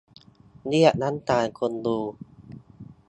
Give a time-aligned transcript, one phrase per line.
[0.67, 1.99] เรียกน้ำตาคนดู